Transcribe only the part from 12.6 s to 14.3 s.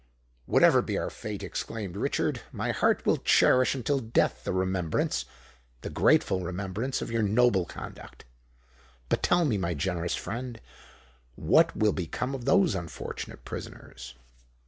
unfortunate prisoners?"